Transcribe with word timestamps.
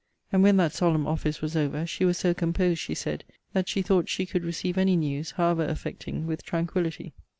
And 0.31 0.41
when 0.41 0.57
that 0.57 0.73
solemn 0.73 1.05
office 1.05 1.43
was 1.43 1.55
over, 1.55 1.85
she 1.85 2.05
was 2.05 2.17
so 2.17 2.33
composed, 2.33 2.79
she 2.81 2.95
said, 2.95 3.23
that 3.53 3.69
she 3.69 3.83
thought 3.83 4.09
she 4.09 4.25
could 4.25 4.43
receive 4.43 4.75
any 4.79 4.95
news, 4.95 5.29
however 5.37 5.63
affecting, 5.63 6.25
with 6.25 6.41
tranquillity. 6.43 7.13